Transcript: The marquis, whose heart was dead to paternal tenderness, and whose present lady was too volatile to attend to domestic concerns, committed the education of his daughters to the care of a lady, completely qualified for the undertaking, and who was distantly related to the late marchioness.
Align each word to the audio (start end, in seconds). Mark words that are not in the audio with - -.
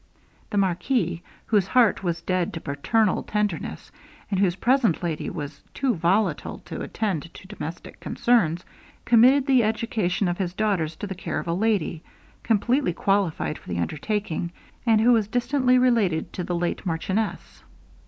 The 0.49 0.57
marquis, 0.57 1.21
whose 1.45 1.67
heart 1.67 2.01
was 2.03 2.23
dead 2.23 2.53
to 2.55 2.59
paternal 2.59 3.21
tenderness, 3.21 3.91
and 4.31 4.39
whose 4.39 4.55
present 4.55 5.03
lady 5.03 5.29
was 5.29 5.61
too 5.75 5.93
volatile 5.93 6.57
to 6.65 6.81
attend 6.81 7.31
to 7.31 7.47
domestic 7.47 7.99
concerns, 7.99 8.65
committed 9.05 9.45
the 9.45 9.61
education 9.61 10.27
of 10.27 10.39
his 10.39 10.53
daughters 10.55 10.95
to 10.95 11.05
the 11.05 11.13
care 11.13 11.37
of 11.37 11.47
a 11.47 11.53
lady, 11.53 12.01
completely 12.41 12.93
qualified 12.93 13.59
for 13.59 13.69
the 13.69 13.77
undertaking, 13.77 14.51
and 14.87 15.01
who 15.01 15.11
was 15.11 15.27
distantly 15.27 15.77
related 15.77 16.33
to 16.33 16.43
the 16.43 16.55
late 16.55 16.83
marchioness. 16.83 17.61